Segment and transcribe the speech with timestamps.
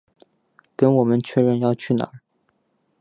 [0.75, 2.11] 跟我们确认要去哪